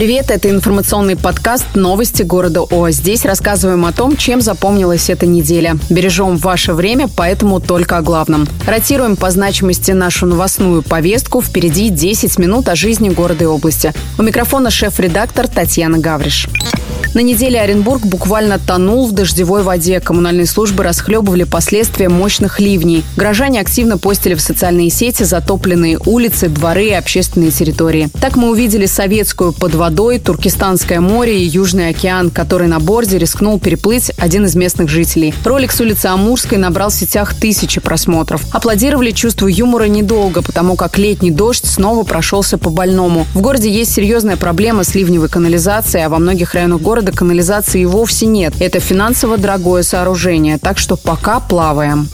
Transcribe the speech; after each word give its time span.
привет! 0.00 0.30
Это 0.30 0.48
информационный 0.48 1.14
подкаст 1.14 1.66
«Новости 1.74 2.22
города 2.22 2.62
О». 2.62 2.88
Здесь 2.88 3.26
рассказываем 3.26 3.84
о 3.84 3.92
том, 3.92 4.16
чем 4.16 4.40
запомнилась 4.40 5.10
эта 5.10 5.26
неделя. 5.26 5.76
Бережем 5.90 6.38
ваше 6.38 6.72
время, 6.72 7.06
поэтому 7.14 7.60
только 7.60 7.98
о 7.98 8.00
главном. 8.00 8.48
Ротируем 8.66 9.16
по 9.16 9.30
значимости 9.30 9.90
нашу 9.90 10.24
новостную 10.24 10.80
повестку. 10.80 11.42
Впереди 11.42 11.90
10 11.90 12.38
минут 12.38 12.70
о 12.70 12.76
жизни 12.76 13.10
города 13.10 13.44
и 13.44 13.46
области. 13.46 13.92
У 14.18 14.22
микрофона 14.22 14.70
шеф-редактор 14.70 15.46
Татьяна 15.46 15.98
Гавриш. 15.98 16.48
На 17.12 17.22
неделе 17.22 17.60
Оренбург 17.60 18.02
буквально 18.06 18.60
тонул 18.60 19.08
в 19.08 19.12
дождевой 19.12 19.64
воде. 19.64 19.98
Коммунальные 19.98 20.46
службы 20.46 20.84
расхлебывали 20.84 21.42
последствия 21.42 22.08
мощных 22.08 22.60
ливней. 22.60 23.02
Горожане 23.16 23.60
активно 23.60 23.98
постили 23.98 24.34
в 24.34 24.40
социальные 24.40 24.90
сети 24.90 25.24
затопленные 25.24 25.98
улицы, 26.06 26.48
дворы 26.48 26.86
и 26.86 26.92
общественные 26.92 27.50
территории. 27.50 28.08
Так 28.20 28.36
мы 28.36 28.48
увидели 28.50 28.86
советскую 28.86 29.52
под 29.52 29.74
водой, 29.74 30.20
Туркестанское 30.20 31.00
море 31.00 31.42
и 31.42 31.46
Южный 31.46 31.88
океан, 31.88 32.30
который 32.30 32.68
на 32.68 32.78
борде 32.78 33.18
рискнул 33.18 33.58
переплыть 33.58 34.12
один 34.16 34.44
из 34.44 34.54
местных 34.54 34.88
жителей. 34.88 35.34
Ролик 35.44 35.72
с 35.72 35.80
улицы 35.80 36.06
Амурской 36.06 36.58
набрал 36.58 36.90
в 36.90 36.94
сетях 36.94 37.34
тысячи 37.34 37.80
просмотров. 37.80 38.44
Аплодировали 38.52 39.10
чувству 39.10 39.48
юмора 39.48 39.86
недолго, 39.86 40.42
потому 40.42 40.76
как 40.76 40.96
летний 40.96 41.32
дождь 41.32 41.66
снова 41.66 42.04
прошелся 42.04 42.56
по 42.56 42.70
больному. 42.70 43.26
В 43.34 43.40
городе 43.40 43.68
есть 43.68 43.92
серьезная 43.92 44.36
проблема 44.36 44.84
с 44.84 44.94
ливневой 44.94 45.28
канализацией, 45.28 46.06
а 46.06 46.08
во 46.08 46.20
многих 46.20 46.54
районах 46.54 46.80
города 46.80 46.99
города 47.00 47.16
канализации 47.16 47.86
вовсе 47.86 48.26
нет. 48.26 48.52
Это 48.60 48.78
финансово 48.78 49.38
дорогое 49.38 49.82
сооружение, 49.82 50.58
так 50.58 50.78
что 50.78 50.96
пока 50.96 51.40
плаваем. 51.40 52.10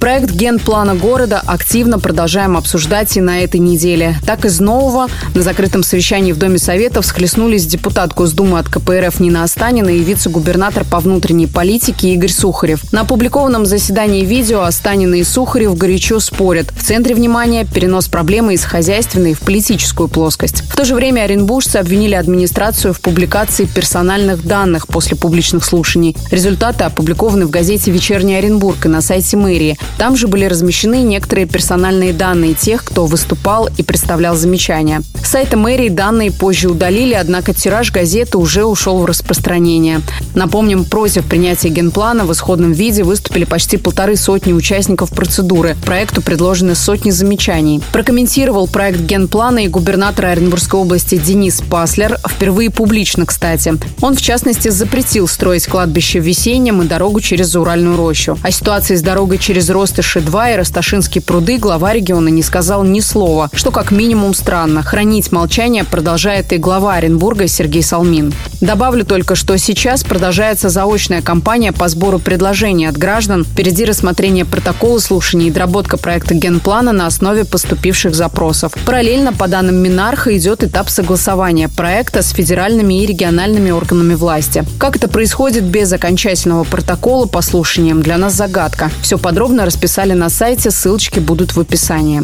Проект 0.00 0.30
генплана 0.30 0.94
города 0.94 1.42
активно 1.44 1.98
продолжаем 1.98 2.56
обсуждать 2.56 3.16
и 3.16 3.20
на 3.20 3.40
этой 3.42 3.58
неделе. 3.58 4.16
Так 4.24 4.44
из 4.44 4.60
нового 4.60 5.08
на 5.34 5.42
закрытом 5.42 5.82
совещании 5.82 6.32
в 6.32 6.38
Доме 6.38 6.58
Советов 6.58 7.04
схлестнулись 7.04 7.66
депутат 7.66 8.14
Госдумы 8.14 8.60
от 8.60 8.68
КПРФ 8.68 9.18
Нина 9.18 9.42
Останина 9.42 9.88
и 9.88 9.98
вице-губернатор 9.98 10.84
по 10.84 11.00
внутренней 11.00 11.48
политике 11.48 12.14
Игорь 12.14 12.30
Сухарев. 12.30 12.92
На 12.92 13.00
опубликованном 13.00 13.66
заседании 13.66 14.24
видео 14.24 14.62
Останина 14.62 15.16
и 15.16 15.24
Сухарев 15.24 15.76
горячо 15.76 16.20
спорят. 16.20 16.72
В 16.76 16.84
центре 16.84 17.16
внимания 17.16 17.64
перенос 17.66 18.06
проблемы 18.06 18.54
из 18.54 18.64
хозяйственной 18.64 19.34
в 19.34 19.40
политическую 19.40 20.08
плоскость. 20.08 20.62
В 20.70 20.76
то 20.76 20.84
же 20.84 20.94
время 20.94 21.22
оренбуржцы 21.22 21.76
обвинили 21.76 22.14
администрацию 22.14 22.94
в 22.94 23.00
публикации 23.00 23.64
персональных 23.64 24.46
данных 24.46 24.86
после 24.86 25.16
публичных 25.16 25.64
слушаний. 25.64 26.16
Результаты 26.30 26.84
опубликованы 26.84 27.46
в 27.46 27.50
газете 27.50 27.90
«Вечерний 27.90 28.36
Оренбург» 28.36 28.86
и 28.86 28.88
на 28.88 29.00
сайте 29.00 29.36
мэрии. 29.36 29.76
Там 29.96 30.16
же 30.16 30.28
были 30.28 30.44
размещены 30.44 31.02
некоторые 31.02 31.46
персональные 31.46 32.12
данные 32.12 32.54
тех, 32.54 32.84
кто 32.84 33.06
выступал 33.06 33.68
и 33.76 33.82
представлял 33.82 34.36
замечания. 34.36 35.02
С 35.22 35.30
сайта 35.30 35.56
мэрии 35.56 35.88
данные 35.88 36.32
позже 36.32 36.68
удалили, 36.68 37.14
однако 37.14 37.54
тираж 37.54 37.92
газеты 37.92 38.38
уже 38.38 38.64
ушел 38.64 38.98
в 38.98 39.04
распространение. 39.04 40.00
Напомним, 40.34 40.84
против 40.84 41.26
принятия 41.26 41.68
генплана 41.68 42.24
в 42.24 42.32
исходном 42.32 42.72
виде 42.72 43.02
выступили 43.02 43.44
почти 43.44 43.76
полторы 43.76 44.16
сотни 44.16 44.52
участников 44.52 45.10
процедуры. 45.10 45.76
Проекту 45.84 46.22
предложены 46.22 46.74
сотни 46.74 47.10
замечаний. 47.10 47.80
Прокомментировал 47.92 48.66
проект 48.68 49.00
генплана 49.00 49.64
и 49.64 49.68
губернатор 49.68 50.26
Оренбургской 50.26 50.80
области 50.80 51.16
Денис 51.16 51.60
Паслер, 51.60 52.18
впервые 52.26 52.70
публично, 52.70 53.26
кстати. 53.26 53.74
Он, 54.00 54.14
в 54.14 54.20
частности, 54.20 54.68
запретил 54.68 55.28
строить 55.28 55.66
кладбище 55.66 56.20
в 56.20 56.24
Весеннем 56.24 56.82
и 56.82 56.86
дорогу 56.86 57.20
через 57.20 57.54
Уральную 57.54 57.96
рощу. 57.96 58.38
О 58.42 58.50
ситуации 58.50 58.96
с 58.96 59.02
дорогой 59.02 59.38
через 59.38 59.70
Ростыши-2 59.78 60.54
и 60.54 60.56
Росташинские 60.56 61.22
пруды 61.22 61.56
глава 61.56 61.92
региона 61.92 62.28
не 62.28 62.42
сказал 62.42 62.82
ни 62.82 62.98
слова, 62.98 63.48
что 63.52 63.70
как 63.70 63.92
минимум 63.92 64.34
странно. 64.34 64.82
Хранить 64.82 65.30
молчание 65.30 65.84
продолжает 65.84 66.52
и 66.52 66.56
глава 66.56 66.94
Оренбурга 66.94 67.46
Сергей 67.46 67.84
Салмин. 67.84 68.34
Добавлю 68.60 69.04
только, 69.04 69.36
что 69.36 69.56
сейчас 69.56 70.02
продолжается 70.02 70.68
заочная 70.68 71.22
кампания 71.22 71.70
по 71.70 71.86
сбору 71.86 72.18
предложений 72.18 72.86
от 72.86 72.96
граждан. 72.98 73.44
Впереди 73.44 73.84
рассмотрение 73.84 74.44
протокола 74.44 74.98
слушаний 74.98 75.46
и 75.46 75.50
доработка 75.52 75.96
проекта 75.96 76.34
генплана 76.34 76.90
на 76.90 77.06
основе 77.06 77.44
поступивших 77.44 78.16
запросов. 78.16 78.72
Параллельно, 78.84 79.32
по 79.32 79.46
данным 79.46 79.76
Минарха, 79.76 80.36
идет 80.36 80.64
этап 80.64 80.90
согласования 80.90 81.68
проекта 81.68 82.22
с 82.22 82.30
федеральными 82.30 83.00
и 83.00 83.06
региональными 83.06 83.70
органами 83.70 84.14
власти. 84.14 84.64
Как 84.78 84.96
это 84.96 85.06
происходит 85.06 85.62
без 85.62 85.92
окончательного 85.92 86.64
протокола 86.64 87.26
по 87.26 87.42
слушаниям, 87.42 88.02
для 88.02 88.18
нас 88.18 88.32
загадка. 88.34 88.90
Все 89.02 89.18
подробно 89.18 89.67
расписали 89.68 90.14
на 90.14 90.30
сайте, 90.30 90.70
ссылочки 90.70 91.18
будут 91.20 91.54
в 91.54 91.60
описании. 91.60 92.22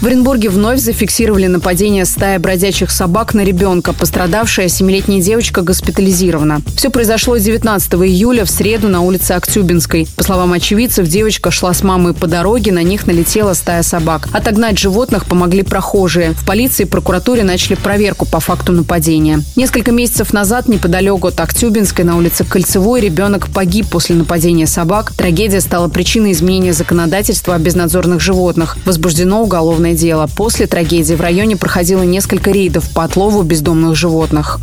В 0.00 0.06
Оренбурге 0.06 0.48
вновь 0.48 0.78
зафиксировали 0.78 1.48
нападение 1.48 2.04
стаи 2.04 2.38
бродячих 2.38 2.92
собак 2.92 3.34
на 3.34 3.40
ребенка. 3.40 3.92
Пострадавшая 3.92 4.68
семилетняя 4.68 5.20
девочка 5.20 5.62
госпитализирована. 5.62 6.60
Все 6.76 6.88
произошло 6.90 7.36
19 7.36 7.94
июля 7.94 8.44
в 8.44 8.50
среду 8.50 8.86
на 8.88 9.00
улице 9.00 9.32
Актюбинской. 9.32 10.06
По 10.16 10.22
словам 10.22 10.52
очевидцев, 10.52 11.08
девочка 11.08 11.50
шла 11.50 11.74
с 11.74 11.82
мамой 11.82 12.14
по 12.14 12.28
дороге, 12.28 12.70
на 12.70 12.84
них 12.84 13.08
налетела 13.08 13.54
стая 13.54 13.82
собак. 13.82 14.28
Отогнать 14.32 14.78
животных 14.78 15.26
помогли 15.26 15.64
прохожие. 15.64 16.30
В 16.34 16.46
полиции 16.46 16.84
и 16.84 16.86
прокуратуре 16.86 17.42
начали 17.42 17.74
проверку 17.74 18.24
по 18.24 18.38
факту 18.38 18.72
нападения. 18.72 19.42
Несколько 19.56 19.90
месяцев 19.90 20.32
назад 20.32 20.68
неподалеку 20.68 21.26
от 21.26 21.40
Актюбинской 21.40 22.04
на 22.04 22.16
улице 22.16 22.44
Кольцевой 22.44 23.00
ребенок 23.00 23.48
погиб 23.48 23.88
после 23.90 24.14
нападения 24.14 24.68
собак. 24.68 25.12
Трагедия 25.16 25.60
стала 25.60 25.88
причиной 25.88 26.30
изменения 26.30 26.67
законодательства 26.72 27.54
о 27.54 27.58
безнадзорных 27.58 28.20
животных. 28.20 28.76
Возбуждено 28.84 29.42
уголовное 29.42 29.94
дело. 29.94 30.28
После 30.36 30.66
трагедии 30.66 31.14
в 31.14 31.20
районе 31.20 31.56
проходило 31.56 32.02
несколько 32.02 32.50
рейдов 32.50 32.90
по 32.90 33.04
отлову 33.04 33.42
бездомных 33.42 33.96
животных. 33.96 34.60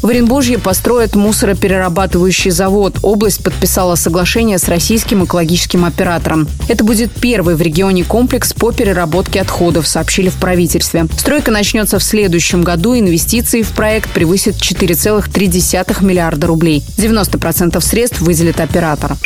В 0.00 0.08
Оренбуржье 0.08 0.58
построят 0.58 1.16
мусороперерабатывающий 1.16 2.52
завод. 2.52 2.98
Область 3.02 3.42
подписала 3.42 3.96
соглашение 3.96 4.58
с 4.58 4.68
российским 4.68 5.24
экологическим 5.24 5.84
оператором. 5.84 6.46
Это 6.68 6.84
будет 6.84 7.10
первый 7.10 7.56
в 7.56 7.62
регионе 7.62 8.04
комплекс 8.04 8.52
по 8.52 8.70
переработке 8.70 9.40
отходов, 9.40 9.88
сообщили 9.88 10.28
в 10.28 10.36
правительстве. 10.36 11.06
Стройка 11.18 11.50
начнется 11.50 11.98
в 11.98 12.04
следующем 12.04 12.62
году. 12.62 12.96
Инвестиции 12.96 13.62
в 13.62 13.70
проект 13.70 14.10
превысят 14.10 14.56
4,3 14.56 16.04
миллиарда 16.04 16.46
рублей. 16.46 16.84
90% 16.96 17.80
средств 17.80 18.20
выделит 18.20 18.60
оператор. 18.60 19.16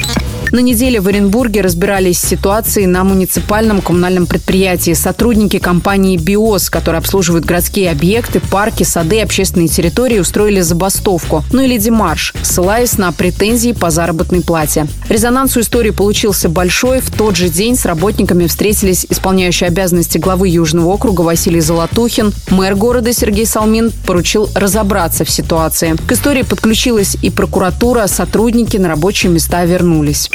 На 0.52 0.58
неделе 0.58 1.00
в 1.00 1.08
Оренбурге 1.08 1.62
разбирались 1.62 2.11
с 2.12 2.20
ситуацией 2.20 2.86
на 2.86 3.04
муниципальном 3.04 3.80
коммунальном 3.80 4.26
предприятии. 4.26 4.92
Сотрудники 4.92 5.58
компании 5.58 6.16
«Биос», 6.16 6.70
которые 6.70 6.98
обслуживают 6.98 7.44
городские 7.44 7.90
объекты, 7.90 8.40
парки, 8.40 8.82
сады, 8.82 9.20
общественные 9.20 9.68
территории, 9.68 10.18
устроили 10.18 10.60
забастовку, 10.60 11.44
ну 11.52 11.62
или 11.62 11.78
демарш, 11.78 12.34
ссылаясь 12.42 12.98
на 12.98 13.12
претензии 13.12 13.72
по 13.72 13.90
заработной 13.90 14.42
плате. 14.42 14.86
Резонанс 15.08 15.56
у 15.56 15.60
истории 15.60 15.90
получился 15.90 16.48
большой. 16.48 17.00
В 17.00 17.10
тот 17.10 17.36
же 17.36 17.48
день 17.48 17.76
с 17.76 17.84
работниками 17.84 18.46
встретились 18.46 19.06
исполняющий 19.08 19.66
обязанности 19.66 20.18
главы 20.18 20.48
Южного 20.48 20.88
округа 20.88 21.22
Василий 21.22 21.60
Золотухин. 21.60 22.32
Мэр 22.50 22.74
города 22.74 23.12
Сергей 23.12 23.46
Салмин 23.46 23.92
поручил 24.06 24.48
разобраться 24.54 25.24
в 25.24 25.30
ситуации. 25.30 25.96
К 26.06 26.12
истории 26.12 26.42
подключилась 26.42 27.16
и 27.22 27.30
прокуратура, 27.30 28.06
сотрудники 28.06 28.76
на 28.76 28.88
рабочие 28.88 29.32
места 29.32 29.64
вернулись. 29.64 30.30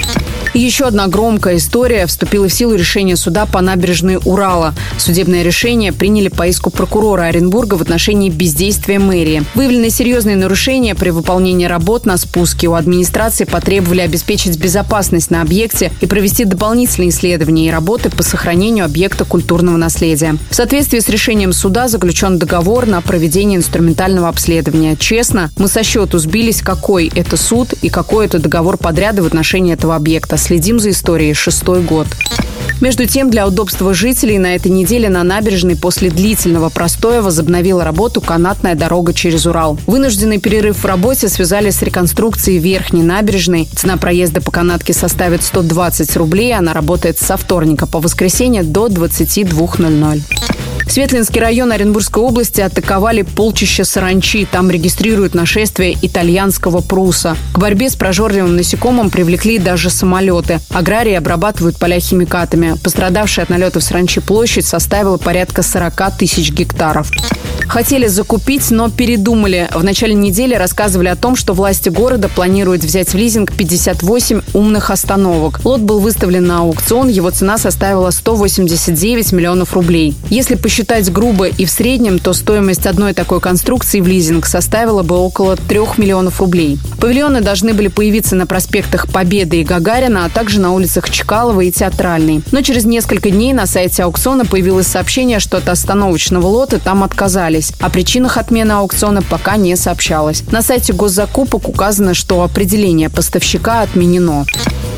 Еще 0.54 0.86
одна 0.86 1.08
громкая 1.08 1.58
история. 1.58 1.67
Вступило 2.08 2.48
в 2.48 2.54
силу 2.54 2.76
решение 2.76 3.16
суда 3.16 3.46
по 3.46 3.62
набережной 3.62 4.18
Урала. 4.24 4.74
Судебное 4.98 5.44
решение 5.44 5.92
приняли 5.92 6.30
по 6.30 6.48
иску 6.48 6.70
прокурора 6.70 7.24
Оренбурга 7.24 7.76
в 7.76 7.82
отношении 7.82 8.30
бездействия 8.30 9.00
мэрии. 9.00 9.44
Выявлены 9.54 9.90
серьезные 9.90 10.36
нарушения 10.36 10.96
при 10.96 11.10
выполнении 11.10 11.66
работ 11.66 12.06
на 12.06 12.18
спуске. 12.18 12.68
У 12.68 12.74
администрации 12.74 13.44
потребовали 13.44 14.02
обеспечить 14.02 14.58
безопасность 14.58 15.30
на 15.30 15.42
объекте 15.42 15.92
и 16.02 16.08
провести 16.08 16.46
дополнительные 16.46 17.10
исследования 17.10 17.68
и 17.68 17.72
работы 17.72 18.10
по 18.10 18.24
сохранению 18.24 18.86
объекта 18.86 19.26
культурного 19.26 19.78
наследия. 19.78 20.38
В 20.50 20.56
соответствии 20.56 21.00
с 21.00 21.10
решением 21.10 21.54
суда 21.54 21.88
заключен 21.88 22.40
договор 22.40 22.86
на 22.86 23.02
проведение 23.02 23.58
инструментального 23.58 24.30
обследования. 24.30 24.96
Честно, 24.96 25.52
мы 25.58 25.68
со 25.68 25.84
счету 25.84 26.18
сбились, 26.18 26.62
какой 26.62 27.12
это 27.14 27.38
суд 27.38 27.74
и 27.82 27.90
какой 27.90 28.26
это 28.26 28.40
договор 28.40 28.78
подряда 28.78 29.22
в 29.22 29.28
отношении 29.28 29.74
этого 29.74 29.96
объекта. 29.96 30.38
Следим 30.38 30.80
за 30.80 30.92
историей 30.92 31.34
шестой 31.58 31.82
год. 31.82 32.08
Между 32.82 33.08
тем, 33.08 33.32
для 33.32 33.48
удобства 33.48 33.92
жителей 33.96 34.38
на 34.38 34.54
этой 34.54 34.70
неделе 34.70 35.10
на 35.10 35.24
набережной 35.24 35.76
после 35.76 36.12
длительного 36.12 36.70
простоя 36.70 37.24
возобновила 37.24 37.84
работу 37.84 38.22
канатная 38.22 38.76
дорога 38.76 39.14
через 39.14 39.48
Урал. 39.48 39.80
Вынужденный 39.88 40.38
перерыв 40.38 40.84
в 40.84 40.86
работе 40.86 41.28
связали 41.28 41.72
с 41.72 41.82
реконструкцией 41.82 42.60
верхней 42.60 43.02
набережной. 43.02 43.68
Цена 43.76 43.98
проезда 43.98 44.42
по 44.42 44.52
канатке 44.52 44.94
составит 44.94 45.44
120 45.44 46.16
рублей. 46.18 46.54
Она 46.54 46.74
работает 46.74 47.18
со 47.18 47.38
вторника 47.38 47.88
по 47.88 48.00
воскресенье 48.00 48.62
до 48.62 48.88
22.00. 48.88 50.47
Светлинский 50.90 51.40
район 51.40 51.72
Оренбургской 51.72 52.24
области 52.24 52.62
атаковали 52.62 53.22
полчища 53.22 53.84
саранчи. 53.84 54.48
Там 54.50 54.72
регистрируют 54.72 55.36
нашествие 55.36 55.98
итальянского 56.02 56.82
пруса. 56.82 57.36
К 57.54 57.60
борьбе 57.60 57.90
с 57.90 57.96
прожорливым 57.96 58.56
насекомым 58.56 59.10
привлекли 59.10 59.60
даже 59.60 59.90
самолеты. 59.90 60.60
Аграрии 60.70 61.14
обрабатывают 61.14 61.78
поля 61.78 62.00
химикатами. 62.00 62.76
Пострадавшая 62.82 63.44
от 63.44 63.50
налетов 63.50 63.84
саранчи 63.84 64.22
площадь 64.22 64.66
составила 64.66 65.18
порядка 65.18 65.62
40 65.62 66.18
тысяч 66.18 66.52
гектаров. 66.52 67.12
Хотели 67.68 68.08
закупить, 68.08 68.72
но 68.72 68.90
передумали. 68.90 69.70
В 69.74 69.84
начале 69.84 70.14
недели 70.14 70.56
рассказывали 70.56 71.10
о 71.10 71.18
том, 71.18 71.36
что 71.36 71.54
власти 71.54 71.90
города 71.90 72.30
планируют 72.30 72.82
взять 72.82 73.10
в 73.10 73.18
лизинг 73.18 73.52
58 73.52 74.42
умных 74.54 74.90
остановок. 74.90 75.60
Лот 75.66 75.82
был 75.82 76.00
выставлен 76.00 76.46
на 76.48 76.60
аукцион, 76.60 77.10
его 77.10 77.30
цена 77.30 77.58
составила 77.58 78.10
189 78.10 79.34
миллионов 79.34 79.74
рублей. 79.74 80.16
Если 80.30 80.56
посчитать 80.56 80.77
грубо 81.10 81.48
и 81.48 81.66
в 81.66 81.70
среднем, 81.70 82.20
то 82.20 82.34
стоимость 82.34 82.86
одной 82.86 83.14
такой 83.14 83.40
конструкции 83.40 84.02
в 84.02 84.08
лизинг 84.08 84.46
составила 84.46 85.04
бы 85.04 85.16
около 85.16 85.56
3 85.56 85.80
миллионов 85.98 86.40
рублей. 86.40 86.80
Павильоны 87.00 87.42
должны 87.42 87.74
были 87.74 87.88
появиться 87.88 88.36
на 88.36 88.46
проспектах 88.46 89.08
Победы 89.08 89.62
и 89.62 89.64
Гагарина, 89.64 90.26
а 90.26 90.30
также 90.30 90.60
на 90.60 90.74
улицах 90.74 91.10
Чкалова 91.10 91.62
и 91.62 91.72
Театральной. 91.72 92.42
Но 92.52 92.62
через 92.62 92.86
несколько 92.86 93.30
дней 93.30 93.54
на 93.54 93.66
сайте 93.66 94.04
аукциона 94.04 94.46
появилось 94.46 94.88
сообщение, 94.88 95.40
что 95.40 95.58
от 95.58 95.70
остановочного 95.70 96.48
лота 96.48 96.80
там 96.80 97.04
отказались. 97.04 97.72
О 97.80 97.90
причинах 97.90 98.38
отмены 98.38 98.74
аукциона 98.74 99.22
пока 99.22 99.58
не 99.58 99.76
сообщалось. 99.76 100.44
На 100.52 100.62
сайте 100.62 100.94
госзакупок 100.94 101.70
указано, 101.70 102.14
что 102.14 102.44
определение 102.44 103.10
поставщика 103.10 103.82
отменено. 103.82 104.46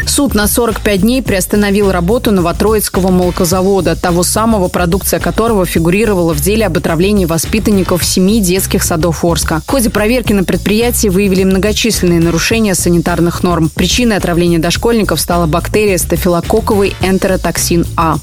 Суд 0.09 0.33
на 0.33 0.47
45 0.47 1.01
дней 1.01 1.21
приостановил 1.21 1.91
работу 1.91 2.31
Новотроицкого 2.31 3.09
молокозавода, 3.09 3.95
того 3.95 4.23
самого, 4.23 4.67
продукция 4.67 5.19
которого 5.19 5.65
фигурировала 5.69 6.33
в 6.33 6.41
деле 6.41 6.65
об 6.65 6.77
отравлении 6.77 7.25
воспитанников 7.25 8.03
семи 8.03 8.41
детских 8.41 8.83
садов 8.83 9.23
Орска. 9.23 9.61
В 9.65 9.71
ходе 9.71 9.89
проверки 9.89 10.33
на 10.33 10.43
предприятии 10.43 11.07
выявили 11.07 11.43
многочисленные 11.43 12.19
нарушения 12.19 12.75
санитарных 12.75 13.43
норм. 13.43 13.69
Причиной 13.73 14.17
отравления 14.17 14.59
дошкольников 14.59 15.21
стала 15.21 15.45
бактерия 15.45 15.97
стафилококковый 15.97 16.95
энтеротоксин 17.01 17.85
А. 17.95 18.17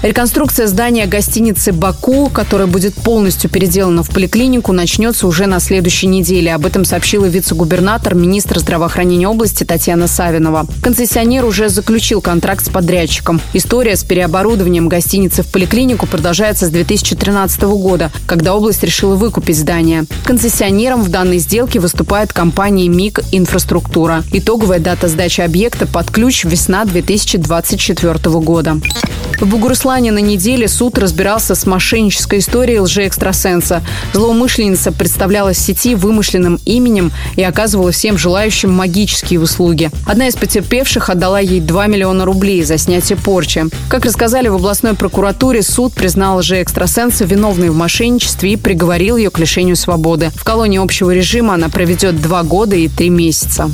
Реконструкция 0.00 0.68
здания 0.68 1.06
гостиницы 1.06 1.72
«Баку», 1.72 2.30
которая 2.32 2.68
будет 2.68 2.94
полностью 2.94 3.50
переделана 3.50 4.04
в 4.04 4.10
поликлинику, 4.10 4.72
начнется 4.72 5.26
уже 5.26 5.46
на 5.46 5.58
следующей 5.58 6.06
неделе. 6.06 6.54
Об 6.54 6.66
этом 6.66 6.84
сообщила 6.84 7.24
вице-губернатор, 7.24 8.14
министр 8.14 8.60
здравоохранения 8.60 9.26
области 9.26 9.64
Татьяна 9.64 10.06
Савинова. 10.06 10.66
Концессионер 10.82 11.44
уже 11.44 11.68
заключил 11.68 12.20
контракт 12.20 12.64
с 12.64 12.68
подрядчиком. 12.68 13.40
История 13.54 13.96
с 13.96 14.04
переоборудованием 14.04 14.88
гостиницы 14.88 15.42
в 15.42 15.48
поликлинику 15.50 16.06
продолжается 16.06 16.66
с 16.66 16.70
2013 16.78 17.62
года, 17.62 18.12
когда 18.24 18.54
область 18.54 18.84
решила 18.84 19.16
выкупить 19.16 19.58
здание. 19.58 20.04
Концессионером 20.22 21.02
в 21.02 21.08
данной 21.08 21.38
сделке 21.38 21.80
выступает 21.80 22.32
компания 22.32 22.86
«МИГ 22.88 23.22
Инфраструктура». 23.32 24.22
Итоговая 24.32 24.78
дата 24.78 25.08
сдачи 25.08 25.40
объекта 25.40 25.88
под 25.88 26.12
ключ 26.12 26.44
весна 26.44 26.84
2024 26.84 28.14
года. 28.38 28.76
В 29.40 29.46
Бугуруслане 29.46 30.10
на 30.10 30.18
неделе 30.18 30.66
суд 30.66 30.98
разбирался 30.98 31.54
с 31.54 31.64
мошеннической 31.64 32.40
историей 32.40 32.80
лжеэкстрасенса. 32.80 33.82
Злоумышленница 34.12 34.90
представлялась 34.90 35.58
в 35.58 35.60
сети 35.60 35.94
вымышленным 35.94 36.58
именем 36.64 37.12
и 37.36 37.42
оказывала 37.44 37.92
всем 37.92 38.18
желающим 38.18 38.72
магические 38.72 39.40
услуги. 39.40 39.90
Одна 40.06 40.26
из 40.26 40.34
потерпевших 40.34 41.08
отдала 41.08 41.38
ей 41.38 41.60
2 41.60 41.86
миллиона 41.86 42.24
рублей 42.24 42.64
за 42.64 42.78
снятие 42.78 43.16
порчи. 43.16 43.66
Как 43.88 44.04
рассказали 44.04 44.48
в 44.48 44.56
областной 44.56 44.94
прокуратуре, 44.94 45.62
суд 45.62 45.92
признал 45.92 46.38
лжеэкстрасенса 46.38 46.67
виновной 47.24 47.70
в 47.70 47.76
мошенничестве 47.76 48.52
и 48.52 48.56
приговорил 48.56 49.16
ее 49.16 49.30
к 49.30 49.38
лишению 49.38 49.76
свободы. 49.76 50.30
В 50.34 50.44
колонии 50.44 50.78
общего 50.78 51.10
режима 51.10 51.54
она 51.54 51.68
проведет 51.68 52.20
два 52.20 52.42
года 52.42 52.76
и 52.76 52.88
три 52.88 53.10
месяца. 53.10 53.70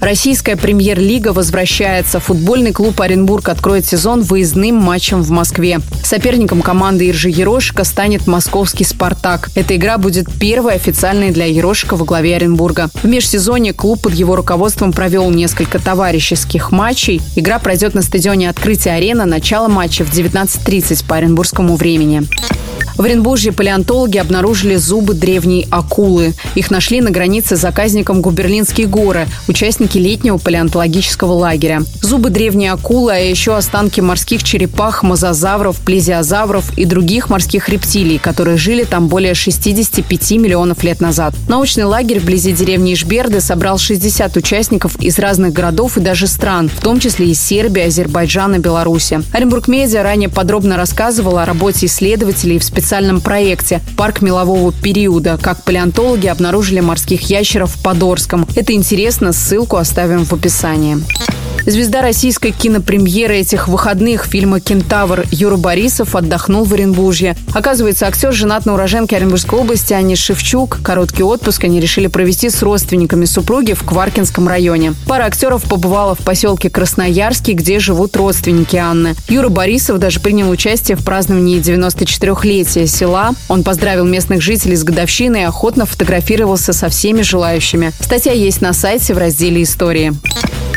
Российская 0.00 0.56
премьер-лига 0.56 1.34
возвращается. 1.34 2.20
Футбольный 2.20 2.72
клуб 2.72 3.00
Оренбург 3.02 3.50
откроет 3.50 3.84
сезон 3.84 4.22
выездным 4.22 4.76
матчем 4.76 5.22
в 5.22 5.30
Москве. 5.30 5.80
Соперником 6.02 6.62
команды 6.62 7.10
Иржи 7.10 7.28
Ерошика 7.28 7.84
станет 7.84 8.26
московский 8.26 8.84
«Спартак». 8.84 9.50
Эта 9.54 9.76
игра 9.76 9.98
будет 9.98 10.32
первой 10.40 10.74
официальной 10.74 11.32
для 11.32 11.44
Ерошика 11.44 11.96
во 11.96 12.06
главе 12.06 12.36
Оренбурга. 12.36 12.88
В 13.02 13.04
межсезонье 13.04 13.74
клуб 13.74 14.00
под 14.00 14.14
его 14.14 14.36
руководством 14.36 14.92
провел 14.92 15.30
несколько 15.30 15.78
товарищеских 15.78 16.72
матчей. 16.72 17.20
Игра 17.36 17.58
пройдет 17.58 17.94
на 17.94 18.00
стадионе 18.00 18.48
«Открытие 18.48 18.94
арена». 18.94 19.26
Начало 19.26 19.68
матча 19.68 20.04
в 20.04 20.12
19.30 20.12 21.04
по 21.06 21.16
оренбургскому 21.16 21.76
времени. 21.76 22.22
В 22.96 23.02
Оренбурге 23.02 23.52
палеонтологи 23.52 24.18
обнаружили 24.18 24.76
зубы 24.76 25.14
древней 25.14 25.66
акулы. 25.70 26.34
Их 26.54 26.70
нашли 26.70 27.00
на 27.00 27.10
границе 27.10 27.56
с 27.56 27.60
заказником 27.60 28.20
Губерлинские 28.20 28.86
горы, 28.86 29.26
участники 29.48 29.96
летнего 29.96 30.38
палеонтологического 30.38 31.32
лагеря. 31.32 31.82
Зубы 32.02 32.30
древней 32.30 32.68
акулы, 32.68 33.12
а 33.12 33.16
еще 33.16 33.56
останки 33.56 34.00
морских 34.00 34.42
черепах, 34.42 35.02
мозазавров, 35.02 35.76
плезиозавров 35.80 36.76
и 36.76 36.84
других 36.84 37.30
морских 37.30 37.68
рептилий, 37.68 38.18
которые 38.18 38.56
жили 38.56 38.84
там 38.84 39.08
более 39.08 39.34
65 39.34 40.32
миллионов 40.32 40.82
лет 40.82 41.00
назад. 41.00 41.34
Научный 41.48 41.84
лагерь 41.84 42.20
вблизи 42.20 42.52
деревни 42.52 42.94
Ишберды 42.94 43.40
собрал 43.40 43.78
60 43.78 44.36
участников 44.36 45.00
из 45.00 45.18
разных 45.18 45.52
городов 45.52 45.96
и 45.96 46.00
даже 46.00 46.26
стран, 46.26 46.68
в 46.68 46.82
том 46.82 47.00
числе 47.00 47.30
из 47.30 47.40
Сербии, 47.40 47.84
Азербайджана, 47.84 48.58
Беларуси. 48.58 49.22
Оренбург 49.32 49.68
Медиа 49.68 50.02
ранее 50.02 50.28
подробно 50.28 50.76
рассказывал 50.76 51.38
о 51.38 51.46
работе 51.46 51.86
исследователей 51.86 52.58
в 52.58 52.64
специальном 52.64 52.79
специальном 52.80 53.20
проекте 53.20 53.82
«Парк 53.94 54.22
мелового 54.22 54.72
периода», 54.72 55.38
как 55.40 55.64
палеонтологи 55.64 56.28
обнаружили 56.28 56.80
морских 56.80 57.28
ящеров 57.28 57.72
в 57.72 57.82
Подорском. 57.82 58.48
Это 58.56 58.72
интересно, 58.72 59.34
ссылку 59.34 59.76
оставим 59.76 60.24
в 60.24 60.32
описании. 60.32 60.96
Звезда 61.66 62.00
российской 62.02 62.52
кинопремьеры 62.52 63.36
этих 63.36 63.68
выходных 63.68 64.24
фильма 64.24 64.60
«Кентавр» 64.60 65.24
Юра 65.30 65.56
Борисов 65.56 66.16
отдохнул 66.16 66.64
в 66.64 66.72
Оренбурге. 66.72 67.36
Оказывается, 67.52 68.06
актер 68.06 68.32
женат 68.32 68.66
на 68.66 68.74
уроженке 68.74 69.16
Оренбургской 69.16 69.58
области 69.58 69.92
Ане 69.92 70.16
Шевчук. 70.16 70.78
Короткий 70.82 71.22
отпуск 71.22 71.64
они 71.64 71.78
решили 71.80 72.06
провести 72.06 72.48
с 72.48 72.62
родственниками 72.62 73.24
супруги 73.26 73.74
в 73.74 73.84
Кваркинском 73.84 74.48
районе. 74.48 74.94
Пара 75.06 75.24
актеров 75.24 75.64
побывала 75.64 76.14
в 76.14 76.20
поселке 76.20 76.70
Красноярский, 76.70 77.54
где 77.54 77.78
живут 77.78 78.16
родственники 78.16 78.76
Анны. 78.76 79.14
Юра 79.28 79.48
Борисов 79.48 79.98
даже 79.98 80.18
принял 80.20 80.50
участие 80.50 80.96
в 80.96 81.04
праздновании 81.04 81.60
94-летия 81.60 82.86
села. 82.86 83.32
Он 83.48 83.62
поздравил 83.62 84.06
местных 84.06 84.40
жителей 84.40 84.76
с 84.76 84.82
годовщиной 84.82 85.42
и 85.42 85.44
охотно 85.44 85.84
фотографировался 85.84 86.72
со 86.72 86.88
всеми 86.88 87.22
желающими. 87.22 87.92
Статья 88.00 88.32
есть 88.32 88.60
на 88.62 88.72
сайте 88.72 89.12
в 89.14 89.18
разделе 89.18 89.62
«Истории». 89.62 90.14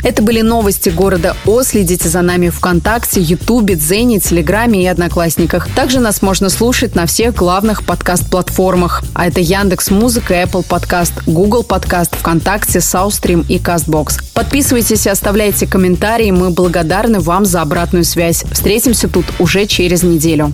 Это 0.03 0.21
были 0.21 0.41
новости 0.41 0.89
города 0.89 1.35
О. 1.45 1.63
Следите 1.63 2.09
за 2.09 2.21
нами 2.21 2.49
ВКонтакте, 2.49 3.21
Ютубе, 3.21 3.75
Дзене, 3.75 4.19
Телеграме 4.19 4.83
и 4.83 4.87
Одноклассниках. 4.87 5.69
Также 5.73 6.01
нас 6.01 6.21
можно 6.21 6.49
слушать 6.49 6.93
на 6.93 7.05
всех 7.05 7.35
главных 7.35 7.85
подкаст-платформах. 7.85 9.03
А 9.13 9.27
это 9.27 9.39
Яндекс 9.39 9.91
Музыка, 9.91 10.33
Apple 10.33 10.65
Подкаст, 10.67 11.13
Google 11.25 11.63
Подкаст, 11.63 12.15
ВКонтакте, 12.15 12.81
Саустрим 12.81 13.45
и 13.47 13.59
Кастбокс. 13.59 14.19
Подписывайтесь 14.33 15.05
и 15.05 15.09
оставляйте 15.09 15.67
комментарии. 15.67 16.31
Мы 16.31 16.49
благодарны 16.49 17.21
вам 17.21 17.45
за 17.45 17.61
обратную 17.61 18.03
связь. 18.03 18.43
Встретимся 18.51 19.07
тут 19.07 19.25
уже 19.39 19.65
через 19.67 20.03
неделю. 20.03 20.51